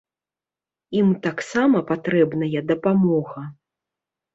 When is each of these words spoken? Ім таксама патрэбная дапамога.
Ім 1.01 1.11
таксама 1.27 1.85
патрэбная 1.93 2.67
дапамога. 2.75 3.51